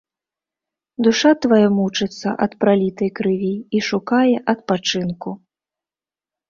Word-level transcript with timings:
Душа 1.07 1.31
твая 1.45 1.67
мучыцца 1.79 2.27
ад 2.47 2.51
пралітай 2.65 3.09
крыві 3.21 3.53
і 3.77 3.83
шукае 3.93 4.27
адпачынку. 4.57 5.29